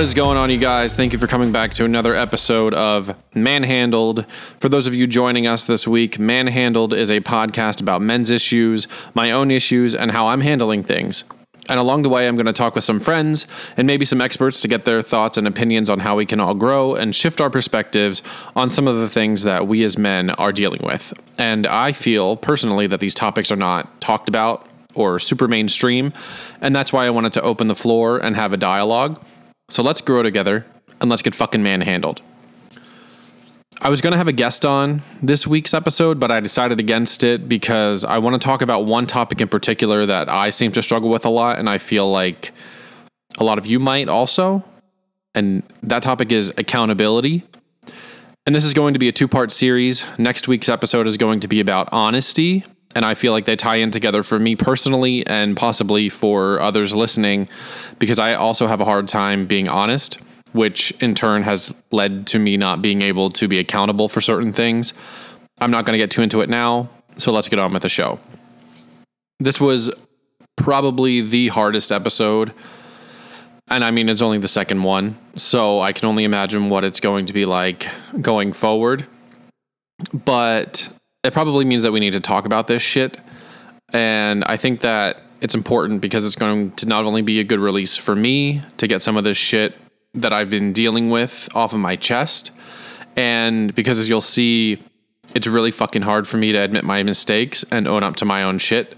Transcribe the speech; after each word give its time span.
What 0.00 0.04
is 0.06 0.14
going 0.14 0.38
on, 0.38 0.48
you 0.48 0.56
guys? 0.56 0.96
Thank 0.96 1.12
you 1.12 1.18
for 1.18 1.26
coming 1.26 1.52
back 1.52 1.74
to 1.74 1.84
another 1.84 2.14
episode 2.14 2.72
of 2.72 3.14
Manhandled. 3.34 4.24
For 4.58 4.70
those 4.70 4.86
of 4.86 4.94
you 4.94 5.06
joining 5.06 5.46
us 5.46 5.66
this 5.66 5.86
week, 5.86 6.18
Manhandled 6.18 6.94
is 6.94 7.10
a 7.10 7.20
podcast 7.20 7.82
about 7.82 8.00
men's 8.00 8.30
issues, 8.30 8.88
my 9.12 9.30
own 9.30 9.50
issues, 9.50 9.94
and 9.94 10.10
how 10.10 10.28
I'm 10.28 10.40
handling 10.40 10.84
things. 10.84 11.24
And 11.68 11.78
along 11.78 12.00
the 12.00 12.08
way, 12.08 12.26
I'm 12.26 12.34
going 12.34 12.46
to 12.46 12.52
talk 12.54 12.74
with 12.74 12.82
some 12.82 12.98
friends 12.98 13.46
and 13.76 13.86
maybe 13.86 14.06
some 14.06 14.22
experts 14.22 14.62
to 14.62 14.68
get 14.68 14.86
their 14.86 15.02
thoughts 15.02 15.36
and 15.36 15.46
opinions 15.46 15.90
on 15.90 15.98
how 15.98 16.16
we 16.16 16.24
can 16.24 16.40
all 16.40 16.54
grow 16.54 16.94
and 16.94 17.14
shift 17.14 17.38
our 17.38 17.50
perspectives 17.50 18.22
on 18.56 18.70
some 18.70 18.88
of 18.88 18.96
the 18.96 19.08
things 19.08 19.42
that 19.42 19.68
we 19.68 19.84
as 19.84 19.98
men 19.98 20.30
are 20.30 20.50
dealing 20.50 20.80
with. 20.82 21.12
And 21.36 21.66
I 21.66 21.92
feel 21.92 22.38
personally 22.38 22.86
that 22.86 23.00
these 23.00 23.14
topics 23.14 23.52
are 23.52 23.56
not 23.56 24.00
talked 24.00 24.30
about 24.30 24.66
or 24.94 25.18
super 25.18 25.46
mainstream. 25.46 26.14
And 26.62 26.74
that's 26.74 26.90
why 26.90 27.04
I 27.04 27.10
wanted 27.10 27.34
to 27.34 27.42
open 27.42 27.68
the 27.68 27.76
floor 27.76 28.18
and 28.18 28.34
have 28.34 28.54
a 28.54 28.56
dialogue. 28.56 29.22
So 29.70 29.82
let's 29.82 30.00
grow 30.00 30.22
together 30.22 30.66
and 31.00 31.08
let's 31.08 31.22
get 31.22 31.34
fucking 31.34 31.62
manhandled. 31.62 32.20
I 33.80 33.88
was 33.88 34.02
going 34.02 34.10
to 34.10 34.18
have 34.18 34.28
a 34.28 34.32
guest 34.32 34.66
on 34.66 35.00
this 35.22 35.46
week's 35.46 35.72
episode, 35.72 36.20
but 36.20 36.30
I 36.30 36.40
decided 36.40 36.78
against 36.80 37.22
it 37.22 37.48
because 37.48 38.04
I 38.04 38.18
want 38.18 38.34
to 38.34 38.44
talk 38.44 38.60
about 38.60 38.84
one 38.84 39.06
topic 39.06 39.40
in 39.40 39.48
particular 39.48 40.04
that 40.04 40.28
I 40.28 40.50
seem 40.50 40.70
to 40.72 40.82
struggle 40.82 41.08
with 41.08 41.24
a 41.24 41.30
lot, 41.30 41.58
and 41.58 41.70
I 41.70 41.78
feel 41.78 42.10
like 42.10 42.52
a 43.38 43.44
lot 43.44 43.56
of 43.56 43.66
you 43.66 43.78
might 43.78 44.08
also. 44.08 44.62
And 45.34 45.62
that 45.84 46.02
topic 46.02 46.30
is 46.30 46.52
accountability. 46.58 47.46
And 48.44 48.54
this 48.54 48.64
is 48.64 48.74
going 48.74 48.94
to 48.94 48.98
be 48.98 49.08
a 49.08 49.12
two 49.12 49.28
part 49.28 49.52
series. 49.52 50.04
Next 50.18 50.48
week's 50.48 50.68
episode 50.68 51.06
is 51.06 51.16
going 51.16 51.40
to 51.40 51.48
be 51.48 51.60
about 51.60 51.88
honesty. 51.92 52.64
And 52.94 53.04
I 53.04 53.14
feel 53.14 53.32
like 53.32 53.44
they 53.44 53.56
tie 53.56 53.76
in 53.76 53.90
together 53.92 54.22
for 54.22 54.38
me 54.38 54.56
personally 54.56 55.24
and 55.26 55.56
possibly 55.56 56.08
for 56.08 56.60
others 56.60 56.94
listening 56.94 57.48
because 57.98 58.18
I 58.18 58.34
also 58.34 58.66
have 58.66 58.80
a 58.80 58.84
hard 58.84 59.06
time 59.06 59.46
being 59.46 59.68
honest 59.68 60.18
which 60.52 60.90
in 61.00 61.14
turn 61.14 61.42
has 61.42 61.74
led 61.90 62.26
to 62.28 62.38
me 62.38 62.56
not 62.56 62.82
being 62.82 63.02
able 63.02 63.30
to 63.30 63.48
be 63.48 63.58
accountable 63.58 64.08
for 64.08 64.20
certain 64.20 64.52
things. 64.52 64.94
I'm 65.60 65.70
not 65.70 65.84
going 65.84 65.92
to 65.92 65.98
get 65.98 66.10
too 66.10 66.22
into 66.22 66.40
it 66.40 66.48
now, 66.48 66.88
so 67.18 67.32
let's 67.32 67.48
get 67.48 67.58
on 67.58 67.72
with 67.72 67.82
the 67.82 67.88
show. 67.88 68.18
This 69.38 69.60
was 69.60 69.90
probably 70.56 71.20
the 71.20 71.48
hardest 71.48 71.92
episode. 71.92 72.52
And 73.68 73.84
I 73.84 73.90
mean, 73.90 74.08
it's 74.08 74.22
only 74.22 74.38
the 74.38 74.48
second 74.48 74.82
one, 74.82 75.16
so 75.36 75.80
I 75.80 75.92
can 75.92 76.08
only 76.08 76.24
imagine 76.24 76.68
what 76.68 76.84
it's 76.84 76.98
going 76.98 77.26
to 77.26 77.32
be 77.32 77.46
like 77.46 77.86
going 78.20 78.52
forward. 78.52 79.06
But 80.12 80.88
it 81.22 81.32
probably 81.32 81.64
means 81.64 81.82
that 81.82 81.92
we 81.92 82.00
need 82.00 82.12
to 82.12 82.20
talk 82.20 82.46
about 82.46 82.66
this 82.66 82.82
shit. 82.82 83.18
And 83.92 84.44
I 84.44 84.56
think 84.56 84.80
that 84.80 85.22
it's 85.40 85.54
important 85.54 86.00
because 86.00 86.24
it's 86.24 86.34
going 86.34 86.72
to 86.72 86.86
not 86.86 87.04
only 87.04 87.22
be 87.22 87.40
a 87.40 87.44
good 87.44 87.60
release 87.60 87.96
for 87.96 88.14
me 88.14 88.62
to 88.76 88.86
get 88.86 89.02
some 89.02 89.16
of 89.16 89.24
this 89.24 89.36
shit 89.36 89.76
that 90.14 90.32
I've 90.32 90.50
been 90.50 90.72
dealing 90.72 91.10
with 91.10 91.48
off 91.54 91.72
of 91.72 91.80
my 91.80 91.96
chest. 91.96 92.50
And 93.16 93.74
because 93.74 93.98
as 93.98 94.08
you'll 94.08 94.20
see, 94.20 94.82
it's 95.34 95.46
really 95.46 95.70
fucking 95.70 96.02
hard 96.02 96.26
for 96.26 96.36
me 96.36 96.52
to 96.52 96.58
admit 96.58 96.84
my 96.84 97.02
mistakes 97.02 97.64
and 97.70 97.86
own 97.86 98.02
up 98.02 98.16
to 98.16 98.24
my 98.24 98.42
own 98.42 98.58
shit. 98.58 98.96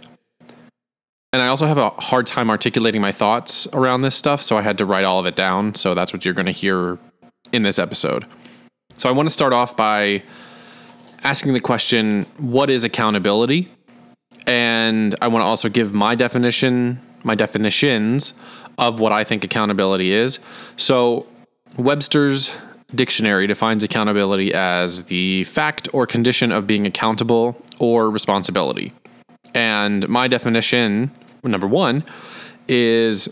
And 1.33 1.41
I 1.41 1.49
also 1.49 1.67
have 1.67 1.79
a 1.79 1.91
hard 1.91 2.27
time 2.27 2.51
articulating 2.51 3.01
my 3.01 3.13
thoughts 3.13 3.67
around 3.73 4.03
this 4.03 4.15
stuff, 4.15 4.43
so 4.43 4.59
I 4.59 4.63
had 4.63 4.77
to 4.79 4.85
write 4.85 5.05
all 5.05 5.19
of 5.19 5.25
it 5.25 5.35
down. 5.35 5.75
So 5.75 5.95
that's 5.95 6.13
what 6.13 6.25
you're 6.25 6.35
going 6.35 6.47
to 6.47 6.53
hear 6.53 6.99
in 7.53 7.63
this 7.63 7.79
episode. 7.79 8.27
So 8.99 9.09
I 9.09 9.13
want 9.13 9.29
to 9.29 9.33
start 9.33 9.55
off 9.55 9.75
by 9.75 10.23
asking 11.23 11.53
the 11.53 11.61
question 11.61 12.27
what 12.39 12.71
is 12.71 12.85
accountability? 12.85 13.71
And 14.47 15.15
I 15.23 15.29
want 15.29 15.43
to 15.43 15.47
also 15.47 15.69
give 15.69 15.93
my 15.93 16.15
definition, 16.15 17.01
my 17.23 17.35
definitions 17.35 18.35
of 18.79 19.01
what 19.01 19.13
I 19.13 19.25
think 19.25 19.45
accountability 19.45 20.13
is. 20.13 20.39
So, 20.77 21.27
Webster's 21.77 22.55
dictionary 22.95 23.47
defines 23.47 23.83
accountability 23.83 24.53
as 24.53 25.05
the 25.05 25.45
fact 25.45 25.89
or 25.93 26.07
condition 26.07 26.53
of 26.53 26.67
being 26.67 26.87
accountable 26.87 27.57
or 27.79 28.11
responsibility. 28.11 28.93
And 29.55 30.07
my 30.09 30.29
definition, 30.29 31.11
number 31.43 31.67
one, 31.67 32.05
is 32.69 33.29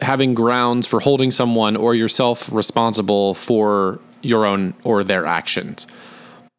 having 0.00 0.32
grounds 0.32 0.86
for 0.86 1.00
holding 1.00 1.30
someone 1.30 1.76
or 1.76 1.94
yourself 1.94 2.50
responsible 2.52 3.34
for 3.34 4.00
your 4.22 4.46
own 4.46 4.74
or 4.84 5.04
their 5.04 5.26
actions. 5.26 5.86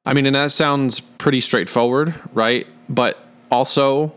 I 0.05 0.13
mean, 0.13 0.25
and 0.25 0.35
that 0.35 0.51
sounds 0.51 0.99
pretty 0.99 1.41
straightforward, 1.41 2.19
right? 2.33 2.65
But 2.89 3.23
also, 3.51 4.13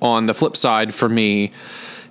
on 0.00 0.26
the 0.26 0.34
flip 0.34 0.56
side, 0.56 0.94
for 0.94 1.08
me, 1.08 1.52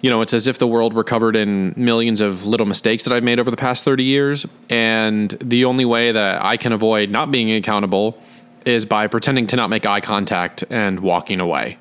you 0.01 0.09
know, 0.09 0.21
it's 0.21 0.33
as 0.33 0.45
if 0.45 0.59
the 0.59 0.67
world 0.67 0.93
were 0.93 1.03
covered 1.03 1.35
in 1.35 1.73
millions 1.75 2.21
of 2.21 2.45
little 2.45 2.67
mistakes 2.67 3.03
that 3.05 3.13
I've 3.13 3.23
made 3.23 3.39
over 3.39 3.49
the 3.49 3.57
past 3.57 3.83
30 3.83 4.03
years. 4.03 4.45
And 4.69 5.31
the 5.43 5.65
only 5.65 5.85
way 5.85 6.11
that 6.11 6.43
I 6.43 6.57
can 6.57 6.73
avoid 6.73 7.09
not 7.09 7.31
being 7.31 7.51
accountable 7.51 8.17
is 8.65 8.85
by 8.85 9.07
pretending 9.07 9.47
to 9.47 9.55
not 9.55 9.69
make 9.69 9.85
eye 9.85 10.01
contact 10.01 10.63
and 10.69 10.99
walking 10.99 11.39
away. 11.39 11.77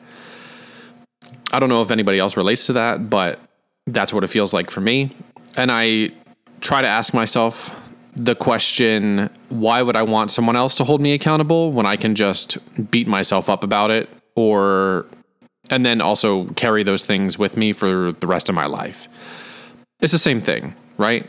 I 1.53 1.61
don't 1.61 1.69
know 1.69 1.83
if 1.83 1.91
anybody 1.91 2.19
else 2.19 2.37
relates 2.37 2.67
to 2.67 2.75
that, 2.75 3.11
but 3.11 3.39
that's 3.87 4.13
what 4.13 4.25
it 4.25 4.29
feels 4.29 4.55
like 4.55 4.71
for 4.71 4.81
me. 4.81 5.15
And 5.57 5.71
I 5.71 6.11
try 6.61 6.81
to 6.81 6.89
ask 6.89 7.13
myself 7.13 7.79
the 8.17 8.35
question 8.35 9.31
why 9.49 9.83
would 9.83 9.97
I 9.97 10.03
want 10.03 10.31
someone 10.31 10.57
else 10.57 10.77
to 10.77 10.85
hold 10.85 11.01
me 11.01 11.13
accountable 11.15 11.73
when 11.73 11.87
I 11.87 11.97
can 11.97 12.15
just 12.15 12.59
beat 12.91 13.09
myself 13.09 13.49
up 13.49 13.65
about 13.65 13.91
it 13.91 14.09
or 14.35 15.07
and 15.71 15.85
then 15.85 16.01
also 16.01 16.47
carry 16.51 16.83
those 16.83 17.07
things 17.07 17.39
with 17.39 17.57
me 17.57 17.73
for 17.73 18.13
the 18.13 18.27
rest 18.27 18.49
of 18.49 18.55
my 18.55 18.67
life. 18.67 19.09
It's 20.01 20.13
the 20.13 20.19
same 20.19 20.41
thing, 20.41 20.75
right? 20.99 21.27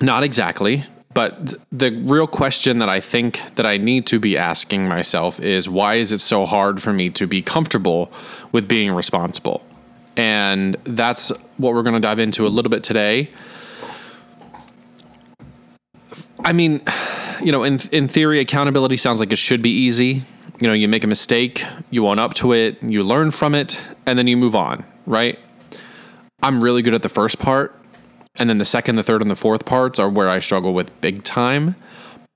Not 0.00 0.22
exactly, 0.22 0.84
but 1.12 1.54
the 1.72 1.90
real 1.90 2.26
question 2.26 2.78
that 2.78 2.88
I 2.88 3.00
think 3.00 3.40
that 3.56 3.66
I 3.66 3.76
need 3.76 4.06
to 4.06 4.20
be 4.20 4.38
asking 4.38 4.88
myself 4.88 5.40
is 5.40 5.68
why 5.68 5.96
is 5.96 6.12
it 6.12 6.20
so 6.20 6.46
hard 6.46 6.80
for 6.80 6.92
me 6.92 7.10
to 7.10 7.26
be 7.26 7.42
comfortable 7.42 8.12
with 8.52 8.68
being 8.68 8.92
responsible? 8.92 9.66
And 10.16 10.76
that's 10.84 11.30
what 11.56 11.74
we're 11.74 11.82
going 11.82 11.94
to 11.94 12.00
dive 12.00 12.20
into 12.20 12.46
a 12.46 12.48
little 12.48 12.70
bit 12.70 12.84
today. 12.84 13.30
I 16.44 16.52
mean, 16.52 16.82
you 17.42 17.52
know, 17.52 17.64
in 17.64 17.80
in 17.92 18.08
theory 18.08 18.40
accountability 18.40 18.96
sounds 18.96 19.20
like 19.20 19.32
it 19.32 19.36
should 19.38 19.62
be 19.62 19.70
easy 19.70 20.24
you 20.60 20.68
know, 20.68 20.74
you 20.74 20.88
make 20.88 21.04
a 21.04 21.06
mistake, 21.06 21.64
you 21.90 22.06
own 22.06 22.18
up 22.18 22.34
to 22.34 22.52
it, 22.52 22.82
you 22.82 23.02
learn 23.02 23.30
from 23.30 23.54
it, 23.54 23.80
and 24.06 24.18
then 24.18 24.26
you 24.26 24.36
move 24.36 24.54
on, 24.54 24.84
right? 25.06 25.38
I'm 26.42 26.62
really 26.62 26.82
good 26.82 26.94
at 26.94 27.02
the 27.02 27.08
first 27.08 27.38
part. 27.38 27.74
And 28.36 28.48
then 28.48 28.58
the 28.58 28.64
second, 28.64 28.96
the 28.96 29.02
third, 29.02 29.22
and 29.22 29.30
the 29.30 29.36
fourth 29.36 29.64
parts 29.64 29.98
are 29.98 30.08
where 30.08 30.28
I 30.28 30.38
struggle 30.38 30.74
with 30.74 31.00
big 31.00 31.24
time. 31.24 31.74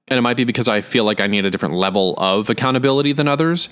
And 0.09 0.19
it 0.19 0.22
might 0.22 0.36
be 0.36 0.44
because 0.44 0.69
I 0.69 0.81
feel 0.81 1.04
like 1.04 1.21
I 1.21 1.26
need 1.26 1.47
a 1.47 1.50
different 1.50 1.75
level 1.75 2.15
of 2.16 2.50
accountability 2.50 3.12
than 3.12 3.28
others. 3.28 3.69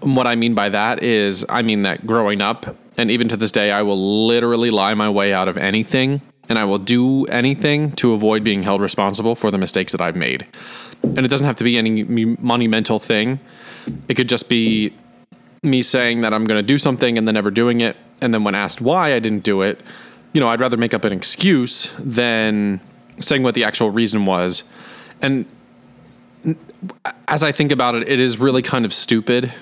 what 0.00 0.26
I 0.26 0.36
mean 0.36 0.54
by 0.54 0.68
that 0.68 1.02
is, 1.02 1.44
I 1.48 1.62
mean 1.62 1.82
that 1.82 2.06
growing 2.06 2.40
up, 2.42 2.76
and 2.98 3.10
even 3.10 3.28
to 3.28 3.36
this 3.36 3.50
day, 3.50 3.70
I 3.70 3.82
will 3.82 4.26
literally 4.26 4.70
lie 4.70 4.94
my 4.94 5.08
way 5.08 5.32
out 5.32 5.48
of 5.48 5.56
anything 5.56 6.20
and 6.48 6.58
I 6.58 6.64
will 6.64 6.78
do 6.78 7.24
anything 7.26 7.92
to 7.92 8.12
avoid 8.12 8.44
being 8.44 8.62
held 8.62 8.80
responsible 8.80 9.34
for 9.34 9.50
the 9.50 9.58
mistakes 9.58 9.92
that 9.92 10.00
I've 10.00 10.16
made. 10.16 10.46
And 11.02 11.20
it 11.20 11.28
doesn't 11.28 11.46
have 11.46 11.56
to 11.56 11.64
be 11.64 11.78
any 11.78 12.04
monumental 12.04 12.98
thing. 12.98 13.40
It 14.08 14.14
could 14.14 14.28
just 14.28 14.48
be 14.48 14.92
me 15.62 15.82
saying 15.82 16.22
that 16.22 16.34
I'm 16.34 16.44
going 16.44 16.58
to 16.58 16.66
do 16.66 16.78
something 16.78 17.16
and 17.16 17.26
then 17.26 17.34
never 17.34 17.50
doing 17.50 17.80
it. 17.80 17.96
And 18.20 18.32
then 18.34 18.44
when 18.44 18.54
asked 18.54 18.80
why 18.80 19.14
I 19.14 19.18
didn't 19.18 19.44
do 19.44 19.62
it, 19.62 19.80
you 20.32 20.40
know, 20.40 20.48
I'd 20.48 20.60
rather 20.60 20.76
make 20.76 20.94
up 20.94 21.04
an 21.04 21.12
excuse 21.12 21.90
than 21.98 22.80
saying 23.20 23.42
what 23.42 23.54
the 23.54 23.64
actual 23.64 23.90
reason 23.90 24.26
was. 24.26 24.64
And 25.20 25.46
as 27.28 27.42
I 27.42 27.52
think 27.52 27.70
about 27.70 27.94
it, 27.94 28.08
it 28.08 28.18
is 28.18 28.38
really 28.38 28.62
kind 28.62 28.84
of 28.84 28.92
stupid, 28.92 29.52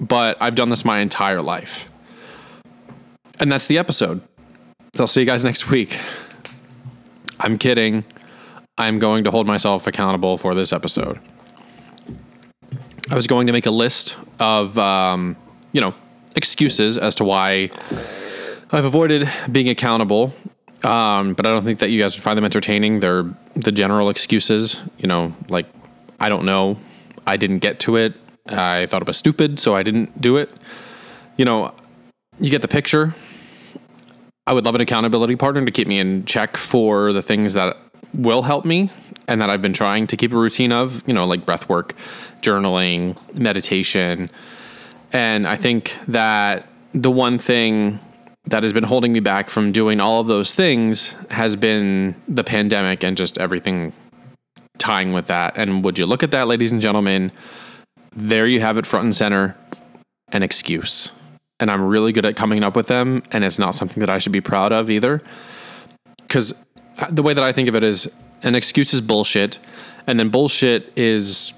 but 0.00 0.36
I've 0.40 0.54
done 0.54 0.68
this 0.68 0.84
my 0.84 0.98
entire 0.98 1.40
life. 1.40 1.90
And 3.38 3.50
that's 3.50 3.66
the 3.66 3.78
episode. 3.78 4.20
I'll 4.98 5.06
see 5.06 5.20
you 5.20 5.26
guys 5.26 5.44
next 5.44 5.70
week. 5.70 5.98
I'm 7.40 7.58
kidding. 7.58 8.04
I'm 8.78 8.98
going 8.98 9.24
to 9.24 9.30
hold 9.30 9.46
myself 9.46 9.86
accountable 9.86 10.36
for 10.38 10.54
this 10.54 10.72
episode. 10.72 11.18
I 13.10 13.14
was 13.14 13.26
going 13.26 13.46
to 13.46 13.52
make 13.52 13.66
a 13.66 13.70
list 13.70 14.16
of, 14.40 14.76
um, 14.78 15.36
you 15.72 15.80
know, 15.80 15.94
excuses 16.34 16.98
as 16.98 17.14
to 17.16 17.24
why 17.24 17.70
I've 18.72 18.84
avoided 18.84 19.30
being 19.50 19.68
accountable. 19.68 20.34
Um, 20.84 21.34
but 21.34 21.46
I 21.46 21.50
don't 21.50 21.64
think 21.64 21.78
that 21.78 21.90
you 21.90 22.00
guys 22.00 22.14
would 22.16 22.22
find 22.22 22.36
them 22.36 22.44
entertaining. 22.44 23.00
They're 23.00 23.24
the 23.54 23.72
general 23.72 24.10
excuses, 24.10 24.82
you 24.98 25.08
know, 25.08 25.34
like, 25.48 25.66
I 26.20 26.28
don't 26.28 26.44
know. 26.44 26.78
I 27.26 27.36
didn't 27.36 27.58
get 27.58 27.80
to 27.80 27.96
it. 27.96 28.14
I 28.46 28.86
thought 28.86 29.02
it 29.02 29.08
was 29.08 29.16
stupid, 29.16 29.58
so 29.58 29.74
I 29.74 29.82
didn't 29.82 30.20
do 30.20 30.36
it. 30.36 30.50
You 31.36 31.44
know, 31.44 31.74
you 32.38 32.50
get 32.50 32.62
the 32.62 32.68
picture. 32.68 33.14
I 34.46 34.52
would 34.52 34.64
love 34.64 34.74
an 34.76 34.80
accountability 34.80 35.36
partner 35.36 35.64
to 35.64 35.72
keep 35.72 35.88
me 35.88 35.98
in 35.98 36.24
check 36.24 36.56
for 36.56 37.12
the 37.12 37.22
things 37.22 37.54
that 37.54 37.76
will 38.14 38.42
help 38.42 38.64
me 38.64 38.90
and 39.26 39.42
that 39.42 39.50
I've 39.50 39.62
been 39.62 39.72
trying 39.72 40.06
to 40.06 40.16
keep 40.16 40.32
a 40.32 40.36
routine 40.36 40.72
of, 40.72 41.02
you 41.06 41.14
know, 41.14 41.26
like 41.26 41.44
breath 41.44 41.68
work, 41.68 41.94
journaling, 42.42 43.16
meditation. 43.38 44.30
And 45.12 45.48
I 45.48 45.56
think 45.56 45.96
that 46.08 46.68
the 46.92 47.10
one 47.10 47.38
thing 47.38 47.98
that 48.44 48.62
has 48.62 48.72
been 48.72 48.84
holding 48.84 49.12
me 49.12 49.18
back 49.18 49.50
from 49.50 49.72
doing 49.72 50.00
all 50.00 50.20
of 50.20 50.28
those 50.28 50.54
things 50.54 51.14
has 51.30 51.56
been 51.56 52.14
the 52.28 52.44
pandemic 52.44 53.02
and 53.02 53.16
just 53.16 53.38
everything 53.38 53.92
tying 54.78 55.12
with 55.12 55.26
that. 55.26 55.56
And 55.56 55.84
would 55.84 55.98
you 55.98 56.06
look 56.06 56.22
at 56.22 56.30
that, 56.30 56.46
ladies 56.46 56.70
and 56.70 56.80
gentlemen? 56.80 57.32
There 58.14 58.46
you 58.46 58.60
have 58.60 58.78
it 58.78 58.86
front 58.86 59.04
and 59.04 59.16
center 59.16 59.56
an 60.28 60.42
excuse. 60.42 61.10
And 61.58 61.70
I'm 61.70 61.82
really 61.82 62.12
good 62.12 62.26
at 62.26 62.36
coming 62.36 62.62
up 62.64 62.76
with 62.76 62.86
them. 62.86 63.22
And 63.32 63.44
it's 63.44 63.58
not 63.58 63.74
something 63.74 64.00
that 64.00 64.10
I 64.10 64.18
should 64.18 64.32
be 64.32 64.40
proud 64.40 64.72
of 64.72 64.90
either. 64.90 65.22
Because 66.18 66.52
uh, 66.98 67.06
the 67.10 67.22
way 67.22 67.34
that 67.34 67.44
I 67.44 67.52
think 67.52 67.68
of 67.68 67.74
it 67.74 67.84
is 67.84 68.10
an 68.42 68.54
excuse 68.54 68.92
is 68.92 69.00
bullshit. 69.00 69.58
And 70.06 70.20
then 70.20 70.28
bullshit 70.28 70.92
is, 70.96 71.52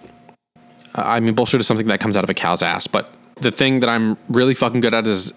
I 0.95 1.21
mean, 1.21 1.35
bullshit 1.35 1.61
is 1.61 1.67
something 1.67 1.89
that 1.89 2.01
comes 2.01 2.17
out 2.17 2.25
of 2.25 2.31
a 2.31 2.35
cow's 2.35 2.63
ass. 2.63 2.87
But 2.87 3.13
the 3.41 3.51
thing 3.51 3.81
that 3.81 3.89
I'm 3.89 4.17
really 4.29 4.55
fucking 4.55 4.81
good 4.81 4.95
at 4.95 5.07
is 5.07 5.33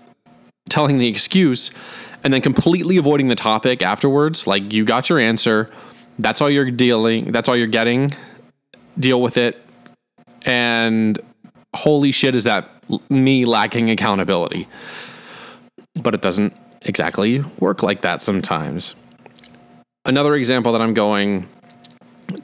telling 0.70 0.98
the 0.98 1.08
excuse 1.08 1.72
and 2.24 2.34
then 2.34 2.42
completely 2.42 2.98
avoiding 2.98 3.28
the 3.28 3.36
topic 3.36 3.82
afterwards. 3.82 4.48
Like 4.48 4.72
you 4.72 4.86
got 4.86 5.10
your 5.10 5.20
answer. 5.20 5.70
That's 6.20 6.42
all 6.42 6.50
you're 6.50 6.72
dealing. 6.72 7.32
That's 7.32 7.50
all 7.50 7.56
you're 7.56 7.68
getting. 7.68 8.12
Deal 9.00 9.22
with 9.22 9.38
it. 9.38 9.60
And 10.44 11.20
holy 11.76 12.12
shit, 12.12 12.36
is 12.36 12.44
that 12.44 12.70
me 13.10 13.46
lacking 13.46 13.90
accountability? 13.90 14.68
But 15.96 16.16
it 16.16 16.22
doesn't 16.22 16.56
exactly 16.84 17.44
work 17.60 17.84
like 17.84 18.02
that 18.02 18.22
sometimes. 18.22 18.96
Another 20.06 20.36
example 20.36 20.72
that 20.72 20.82
I'm 20.82 20.94
going 20.94 21.48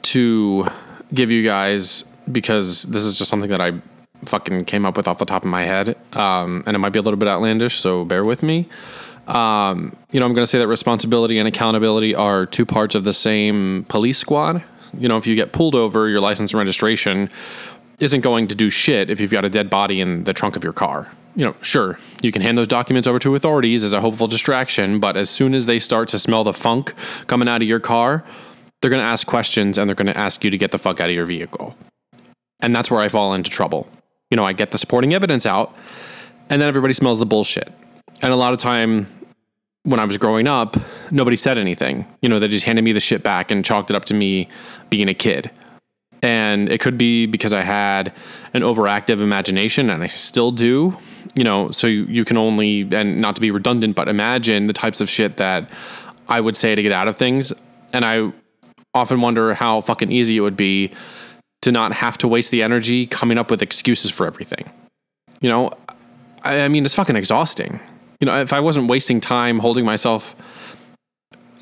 to 0.02 0.68
give 1.12 1.30
you 1.30 1.42
guys 1.42 2.04
because 2.30 2.84
this 2.84 3.02
is 3.02 3.18
just 3.18 3.30
something 3.30 3.50
that 3.50 3.60
I 3.60 3.80
fucking 4.24 4.64
came 4.64 4.84
up 4.84 4.96
with 4.96 5.08
off 5.08 5.18
the 5.18 5.24
top 5.24 5.42
of 5.42 5.48
my 5.48 5.64
head. 5.64 5.96
Um, 6.12 6.62
and 6.66 6.76
it 6.76 6.78
might 6.78 6.92
be 6.92 6.98
a 6.98 7.02
little 7.02 7.18
bit 7.18 7.28
outlandish, 7.28 7.80
so 7.80 8.04
bear 8.04 8.24
with 8.24 8.42
me. 8.42 8.68
Um, 9.26 9.94
you 10.10 10.20
know, 10.20 10.26
I'm 10.26 10.32
going 10.32 10.42
to 10.42 10.46
say 10.46 10.58
that 10.58 10.68
responsibility 10.68 11.38
and 11.38 11.46
accountability 11.46 12.14
are 12.14 12.46
two 12.46 12.64
parts 12.64 12.94
of 12.94 13.04
the 13.04 13.12
same 13.12 13.84
police 13.88 14.18
squad. 14.18 14.62
You 14.96 15.08
know, 15.08 15.18
if 15.18 15.26
you 15.26 15.34
get 15.34 15.52
pulled 15.52 15.74
over, 15.74 16.08
your 16.08 16.20
license 16.20 16.52
and 16.52 16.58
registration 16.58 17.28
isn't 17.98 18.20
going 18.20 18.48
to 18.48 18.54
do 18.54 18.70
shit 18.70 19.10
if 19.10 19.20
you've 19.20 19.30
got 19.30 19.44
a 19.44 19.50
dead 19.50 19.68
body 19.70 20.00
in 20.00 20.24
the 20.24 20.32
trunk 20.32 20.56
of 20.56 20.64
your 20.64 20.72
car. 20.72 21.10
You 21.34 21.44
know, 21.44 21.54
sure, 21.60 21.98
you 22.22 22.32
can 22.32 22.42
hand 22.42 22.58
those 22.58 22.66
documents 22.66 23.06
over 23.06 23.18
to 23.20 23.34
authorities 23.34 23.84
as 23.84 23.92
a 23.92 24.00
hopeful 24.00 24.26
distraction, 24.26 24.98
but 24.98 25.16
as 25.16 25.30
soon 25.30 25.54
as 25.54 25.66
they 25.66 25.78
start 25.78 26.08
to 26.08 26.18
smell 26.18 26.42
the 26.44 26.52
funk 26.52 26.94
coming 27.26 27.48
out 27.48 27.62
of 27.62 27.68
your 27.68 27.80
car, 27.80 28.24
they're 28.80 28.90
going 28.90 29.00
to 29.00 29.06
ask 29.06 29.26
questions 29.26 29.78
and 29.78 29.88
they're 29.88 29.94
going 29.94 30.06
to 30.06 30.16
ask 30.16 30.42
you 30.42 30.50
to 30.50 30.58
get 30.58 30.72
the 30.72 30.78
fuck 30.78 31.00
out 31.00 31.08
of 31.08 31.14
your 31.14 31.26
vehicle. 31.26 31.76
And 32.60 32.74
that's 32.74 32.90
where 32.90 33.00
I 33.00 33.08
fall 33.08 33.34
into 33.34 33.50
trouble 33.50 33.88
you 34.30 34.36
know, 34.36 34.44
I 34.44 34.52
get 34.52 34.70
the 34.70 34.78
supporting 34.78 35.14
evidence 35.14 35.46
out, 35.46 35.74
and 36.50 36.60
then 36.60 36.68
everybody 36.68 36.92
smells 36.92 37.18
the 37.18 37.26
bullshit. 37.26 37.72
And 38.20 38.32
a 38.32 38.36
lot 38.36 38.52
of 38.52 38.58
time 38.58 39.06
when 39.84 40.00
I 40.00 40.04
was 40.04 40.18
growing 40.18 40.46
up, 40.46 40.76
nobody 41.10 41.36
said 41.36 41.56
anything. 41.56 42.06
You 42.20 42.28
know, 42.28 42.38
they 42.38 42.48
just 42.48 42.66
handed 42.66 42.82
me 42.82 42.92
the 42.92 43.00
shit 43.00 43.22
back 43.22 43.50
and 43.50 43.64
chalked 43.64 43.90
it 43.90 43.96
up 43.96 44.04
to 44.06 44.14
me 44.14 44.48
being 44.90 45.08
a 45.08 45.14
kid. 45.14 45.50
And 46.22 46.68
it 46.68 46.80
could 46.80 46.98
be 46.98 47.26
because 47.26 47.52
I 47.52 47.62
had 47.62 48.12
an 48.54 48.62
overactive 48.62 49.20
imagination, 49.20 49.90
and 49.90 50.02
I 50.02 50.08
still 50.08 50.50
do. 50.50 50.96
You 51.34 51.44
know, 51.44 51.70
so 51.70 51.86
you, 51.86 52.04
you 52.04 52.24
can 52.24 52.38
only, 52.38 52.88
and 52.92 53.20
not 53.20 53.34
to 53.36 53.40
be 53.40 53.50
redundant, 53.50 53.94
but 53.94 54.08
imagine 54.08 54.66
the 54.66 54.72
types 54.72 55.00
of 55.00 55.08
shit 55.08 55.36
that 55.36 55.70
I 56.28 56.40
would 56.40 56.56
say 56.56 56.74
to 56.74 56.82
get 56.82 56.92
out 56.92 57.06
of 57.08 57.16
things. 57.16 57.52
And 57.92 58.04
I 58.04 58.32
often 58.94 59.20
wonder 59.20 59.54
how 59.54 59.80
fucking 59.80 60.10
easy 60.10 60.36
it 60.36 60.40
would 60.40 60.56
be 60.56 60.92
to 61.62 61.72
not 61.72 61.92
have 61.92 62.18
to 62.18 62.28
waste 62.28 62.50
the 62.50 62.62
energy 62.62 63.06
coming 63.06 63.38
up 63.38 63.50
with 63.50 63.62
excuses 63.62 64.10
for 64.10 64.26
everything. 64.26 64.70
You 65.40 65.48
know, 65.48 65.72
I, 66.42 66.60
I 66.60 66.68
mean, 66.68 66.84
it's 66.84 66.94
fucking 66.94 67.16
exhausting. 67.16 67.80
You 68.20 68.26
know, 68.26 68.40
if 68.40 68.52
I 68.52 68.60
wasn't 68.60 68.88
wasting 68.88 69.20
time 69.20 69.58
holding 69.58 69.84
myself, 69.84 70.34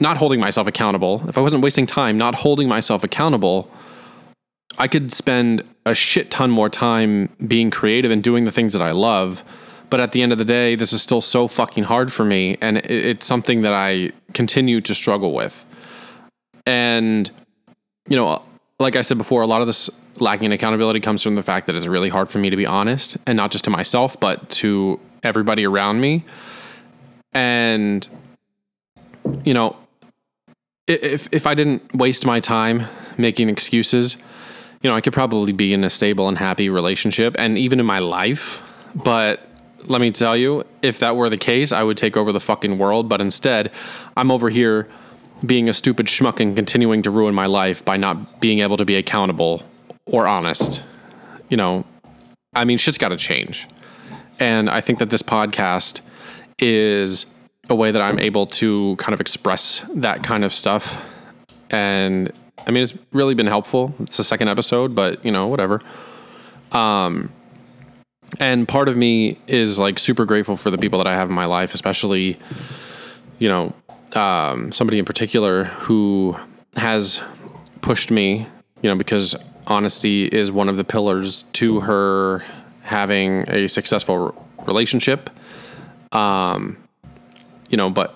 not 0.01 0.17
holding 0.17 0.41
myself 0.41 0.67
accountable, 0.67 1.23
if 1.29 1.37
I 1.37 1.41
wasn't 1.41 1.63
wasting 1.63 1.87
time 1.87 2.17
not 2.17 2.35
holding 2.35 2.69
myself 2.69 3.05
accountable, 3.05 3.71
I 4.79 4.89
could 4.89 5.13
spend 5.13 5.65
a 5.85 5.95
shit 5.95 6.31
ton 6.31 6.51
more 6.51 6.69
time 6.69 7.29
being 7.47 7.71
creative 7.71 8.11
and 8.11 8.23
doing 8.23 8.45
the 8.45 8.53
things 8.53 8.73
that 8.73 8.83
I 8.83 8.93
love. 8.93 9.43
But 9.89 10.01
at 10.01 10.13
the 10.13 10.23
end 10.23 10.33
of 10.33 10.39
the 10.39 10.45
day, 10.45 10.75
this 10.75 10.93
is 10.93 11.01
still 11.01 11.23
so 11.23 11.47
fucking 11.47 11.85
hard 11.85 12.13
for 12.13 12.25
me. 12.25 12.57
And 12.61 12.79
it's 12.79 13.25
something 13.25 13.63
that 13.63 13.73
I 13.73 14.11
continue 14.35 14.81
to 14.81 14.95
struggle 14.95 15.33
with. 15.33 15.65
And, 16.67 17.31
you 18.09 18.17
know, 18.17 18.43
like 18.81 18.97
I 18.97 19.03
said 19.03 19.17
before, 19.17 19.43
a 19.43 19.47
lot 19.47 19.61
of 19.61 19.67
this 19.67 19.89
lacking 20.19 20.47
in 20.47 20.53
accountability 20.53 21.01
comes 21.01 21.23
from 21.23 21.37
the 21.37 21.43
fact 21.43 21.67
that 21.67 21.77
it's 21.77 21.87
really 21.87 22.09
hard 22.09 22.29
for 22.29 22.39
me 22.39 22.51
to 22.51 22.57
be 22.57 22.67
honest 22.67 23.17
and 23.27 23.37
not 23.37 23.51
just 23.51 23.65
to 23.65 23.71
myself, 23.71 24.19
but 24.19 24.49
to 24.51 25.01
everybody 25.23 25.65
around 25.65 26.01
me. 26.01 26.25
And, 27.33 28.07
you 29.45 29.55
know, 29.55 29.77
if, 30.87 31.29
if 31.33 31.47
I 31.47 31.55
didn't 31.55 31.95
waste 31.95 32.27
my 32.27 32.41
time 32.41 32.87
making 33.19 33.49
excuses, 33.49 34.17
you 34.83 34.91
know, 34.91 34.97
I 34.97 35.01
could 35.01 35.13
probably 35.13 35.53
be 35.53 35.73
in 35.73 35.85
a 35.85 35.91
stable 35.91 36.29
and 36.29 36.39
happy 36.39 36.69
relationship 36.69 37.35
and 37.39 37.59
even 37.59 37.81
in 37.81 37.87
my 37.87 37.99
life. 37.99 38.63
But 38.95 39.41
let 39.85 40.01
me 40.01 40.11
tell 40.11 40.37
you, 40.37 40.65
if 40.83 40.99
that 41.01 41.17
were 41.17 41.29
the 41.29 41.39
case, 41.39 41.73
I 41.73 41.83
would 41.83 41.97
take 41.97 42.17
over 42.17 42.33
the 42.33 42.41
fucking 42.41 42.79
world. 42.79 43.09
But 43.09 43.21
instead, 43.21 43.71
I'm 44.17 44.31
over 44.31 44.51
here 44.51 44.89
being 45.45 45.69
a 45.69 45.75
stupid 45.75 46.07
schmuck 46.07 46.41
and 46.41 46.57
continuing 46.57 47.03
to 47.03 47.11
ruin 47.11 47.35
my 47.35 47.47
life 47.47 47.85
by 47.85 47.97
not 47.97 48.41
being 48.41 48.61
able 48.61 48.77
to 48.77 48.85
be 48.85 48.97
accountable 48.97 49.63
or 50.07 50.27
honest. 50.27 50.83
You 51.49 51.57
know, 51.57 51.85
I 52.55 52.65
mean, 52.65 52.79
shit's 52.79 52.99
got 52.99 53.09
to 53.11 53.17
change. 53.17 53.69
And 54.41 54.69
I 54.69 54.81
think 54.81 54.99
that 54.99 55.11
this 55.11 55.23
podcast 55.23 56.01
is 56.59 57.27
a 57.69 57.75
way 57.75 57.91
that 57.91 58.01
I'm 58.01 58.19
able 58.19 58.47
to 58.47 58.97
kind 58.97 59.15
of 59.15 59.21
express 59.21 59.85
that 59.95 60.23
kind 60.23 60.45
of 60.45 60.53
stuff. 60.55 61.05
And 61.71 62.33
I 62.67 62.73
mean, 62.73 62.83
it's 62.83 62.95
really 63.13 63.35
been 63.35 63.47
helpful. 63.47 63.95
It's 64.01 64.17
the 64.17 64.25
second 64.25 64.49
episode, 64.49 64.95
but 64.95 65.25
you 65.25 65.31
know, 65.31 65.47
whatever. 65.47 65.81
Um, 66.73 67.33
and 68.41 68.67
part 68.67 68.89
of 68.89 68.97
me 68.97 69.39
is 69.47 69.79
like 69.79 69.99
super 69.99 70.25
grateful 70.25 70.57
for 70.57 70.71
the 70.71 70.79
people 70.79 70.99
that 70.99 71.07
I 71.07 71.15
have 71.15 71.29
in 71.29 71.35
my 71.35 71.45
life, 71.45 71.75
especially, 71.75 72.39
you 73.39 73.49
know, 73.49 73.73
um, 74.15 74.73
somebody 74.73 74.99
in 74.99 75.05
particular 75.05 75.65
who 75.65 76.37
has 76.77 77.23
pushed 77.83 78.11
me, 78.11 78.47
you 78.83 78.91
know, 78.91 78.97
because 78.97 79.37
honesty 79.67 80.27
is 80.27 80.51
one 80.51 80.69
of 80.69 80.77
the 80.77 80.85
pillars 80.85 81.45
to 81.53 81.81
her 81.81 82.45
having 82.83 83.49
a 83.49 83.69
successful 83.69 84.35
relationship. 84.67 85.31
Um, 86.13 86.77
you 87.69 87.77
know, 87.77 87.91
but 87.91 88.15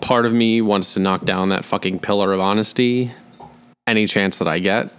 part 0.00 0.26
of 0.26 0.32
me 0.32 0.60
wants 0.60 0.94
to 0.94 1.00
knock 1.00 1.24
down 1.24 1.48
that 1.50 1.64
fucking 1.64 2.00
pillar 2.00 2.32
of 2.32 2.40
honesty 2.40 3.12
any 3.88 4.06
chance 4.06 4.38
that 4.38 4.46
I 4.46 4.58
get. 4.60 4.92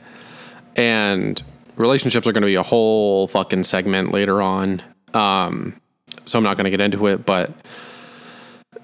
And 0.75 1.41
relationships 1.77 2.27
are 2.27 2.34
going 2.34 2.41
to 2.41 2.48
be 2.48 2.55
a 2.55 2.63
whole 2.63 3.27
fucking 3.27 3.63
segment 3.63 4.12
later 4.12 4.41
on. 4.41 4.81
Um, 5.13 5.79
so 6.25 6.38
I'm 6.38 6.43
not 6.43 6.58
going 6.58 6.65
to 6.65 6.72
get 6.72 6.81
into 6.81 7.08
it, 7.08 7.25
but 7.25 7.51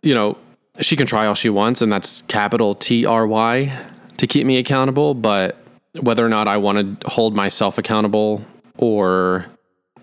you 0.01 0.13
know, 0.13 0.37
she 0.81 0.95
can 0.95 1.07
try 1.07 1.25
all 1.25 1.35
she 1.35 1.49
wants, 1.49 1.81
and 1.81 1.91
that's 1.91 2.21
capital 2.23 2.75
T 2.75 3.05
R 3.05 3.25
Y 3.25 3.71
to 4.17 4.27
keep 4.27 4.45
me 4.45 4.57
accountable. 4.57 5.13
But 5.13 5.57
whether 6.01 6.25
or 6.25 6.29
not 6.29 6.47
I 6.47 6.57
want 6.57 7.01
to 7.01 7.09
hold 7.09 7.35
myself 7.35 7.77
accountable 7.77 8.43
or 8.77 9.45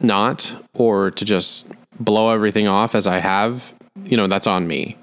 not, 0.00 0.54
or 0.74 1.10
to 1.10 1.24
just 1.24 1.70
blow 2.00 2.30
everything 2.30 2.66
off 2.66 2.94
as 2.94 3.06
I 3.06 3.18
have, 3.18 3.74
you 4.04 4.16
know, 4.16 4.26
that's 4.26 4.46
on 4.46 4.66
me. 4.66 4.96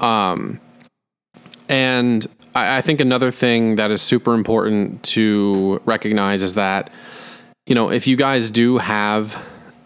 Um, 0.00 0.60
and 1.68 2.26
I, 2.54 2.78
I 2.78 2.80
think 2.80 3.00
another 3.00 3.30
thing 3.30 3.76
that 3.76 3.90
is 3.90 4.02
super 4.02 4.34
important 4.34 5.02
to 5.04 5.80
recognize 5.84 6.42
is 6.42 6.54
that, 6.54 6.90
you 7.66 7.74
know, 7.74 7.90
if 7.90 8.06
you 8.06 8.16
guys 8.16 8.50
do 8.50 8.78
have 8.78 9.40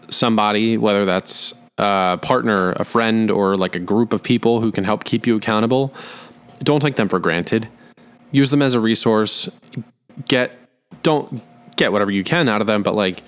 somebody, 0.09 0.77
whether 0.77 1.05
that's 1.05 1.53
a 1.77 2.17
partner, 2.21 2.71
a 2.73 2.85
friend, 2.85 3.29
or 3.29 3.55
like 3.55 3.75
a 3.75 3.79
group 3.79 4.13
of 4.13 4.23
people 4.23 4.61
who 4.61 4.71
can 4.71 4.83
help 4.83 5.03
keep 5.03 5.27
you 5.27 5.35
accountable, 5.35 5.93
don't 6.63 6.79
take 6.79 6.95
them 6.95 7.09
for 7.09 7.19
granted. 7.19 7.67
Use 8.31 8.49
them 8.49 8.61
as 8.61 8.73
a 8.73 8.79
resource. 8.79 9.49
Get 10.27 10.51
don't 11.03 11.41
get 11.75 11.91
whatever 11.91 12.11
you 12.11 12.23
can 12.23 12.47
out 12.47 12.61
of 12.61 12.67
them, 12.67 12.83
but 12.83 12.95
like 12.95 13.21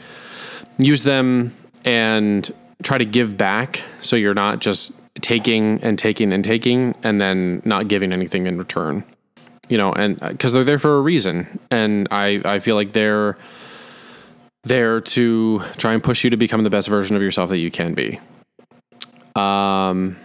use 0.77 1.03
them 1.03 1.55
and 1.83 2.51
try 2.83 2.97
to 2.97 3.05
give 3.05 3.37
back 3.37 3.81
so 4.01 4.15
you're 4.15 4.33
not 4.33 4.59
just 4.59 4.93
taking 5.21 5.81
and 5.81 5.97
taking 5.97 6.31
and 6.31 6.43
taking 6.43 6.95
and 7.03 7.19
then 7.19 7.61
not 7.65 7.87
giving 7.87 8.13
anything 8.13 8.47
in 8.47 8.57
return. 8.57 9.03
You 9.69 9.77
know, 9.77 9.91
and 9.91 10.19
because 10.19 10.53
uh, 10.53 10.57
they're 10.57 10.65
there 10.65 10.79
for 10.79 10.97
a 10.97 11.01
reason. 11.01 11.59
And 11.71 12.07
I, 12.11 12.41
I 12.45 12.59
feel 12.59 12.75
like 12.75 12.93
they're 12.93 13.37
there 14.63 15.01
to 15.01 15.61
try 15.77 15.93
and 15.93 16.03
push 16.03 16.23
you 16.23 16.29
to 16.29 16.37
become 16.37 16.63
the 16.63 16.69
best 16.69 16.87
version 16.87 17.15
of 17.15 17.21
yourself 17.21 17.49
that 17.49 17.57
you 17.59 17.71
can 17.71 17.93
be. 17.93 18.19
Um, 19.35 20.17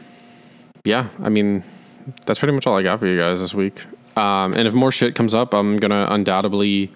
yeah, 0.84 1.08
I 1.22 1.28
mean, 1.28 1.62
that's 2.26 2.38
pretty 2.38 2.54
much 2.54 2.66
all 2.66 2.76
I 2.76 2.82
got 2.82 2.98
for 2.98 3.06
you 3.06 3.18
guys 3.18 3.40
this 3.40 3.54
week. 3.54 3.80
Um, 4.16 4.54
and 4.54 4.68
if 4.68 4.74
more 4.74 4.92
shit 4.92 5.14
comes 5.14 5.34
up, 5.34 5.54
I'm 5.54 5.76
gonna 5.76 6.06
undoubtedly, 6.10 6.90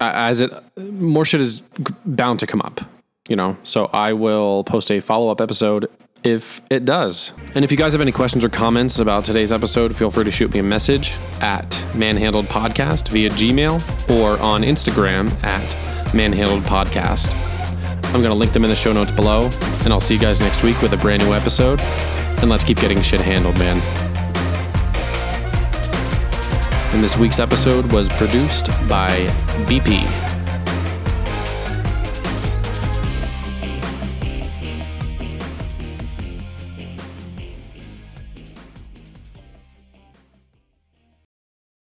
as 0.00 0.40
it 0.40 0.50
more 0.76 1.24
shit 1.24 1.40
is 1.40 1.62
bound 2.04 2.40
to 2.40 2.46
come 2.46 2.62
up, 2.62 2.80
you 3.28 3.36
know. 3.36 3.56
So 3.62 3.86
I 3.92 4.12
will 4.12 4.64
post 4.64 4.90
a 4.90 5.00
follow 5.00 5.30
up 5.30 5.40
episode 5.40 5.88
if 6.24 6.60
it 6.70 6.84
does. 6.84 7.32
And 7.54 7.64
if 7.64 7.70
you 7.70 7.76
guys 7.76 7.92
have 7.92 8.00
any 8.00 8.12
questions 8.12 8.44
or 8.44 8.48
comments 8.48 8.98
about 8.98 9.24
today's 9.24 9.52
episode, 9.52 9.94
feel 9.96 10.10
free 10.10 10.24
to 10.24 10.30
shoot 10.30 10.52
me 10.52 10.60
a 10.60 10.62
message 10.62 11.12
at 11.40 11.80
Manhandled 11.94 12.46
Podcast 12.46 13.08
via 13.08 13.30
Gmail 13.30 14.10
or 14.10 14.38
on 14.40 14.62
Instagram 14.62 15.32
at 15.44 16.14
Manhandled 16.14 16.62
Podcast. 16.64 17.34
I'm 18.06 18.22
going 18.22 18.24
to 18.24 18.34
link 18.34 18.52
them 18.52 18.64
in 18.64 18.70
the 18.70 18.76
show 18.76 18.92
notes 18.92 19.10
below, 19.10 19.50
and 19.84 19.92
I'll 19.92 20.00
see 20.00 20.14
you 20.14 20.20
guys 20.20 20.40
next 20.40 20.62
week 20.62 20.80
with 20.80 20.92
a 20.94 20.96
brand 20.96 21.22
new 21.22 21.34
episode. 21.34 21.80
And 22.40 22.48
let's 22.48 22.64
keep 22.64 22.78
getting 22.78 23.02
shit 23.02 23.20
handled, 23.20 23.58
man. 23.58 23.78
And 26.94 27.04
this 27.04 27.18
week's 27.18 27.38
episode 27.38 27.92
was 27.92 28.08
produced 28.08 28.68
by 28.88 29.10
BP. 29.66 30.27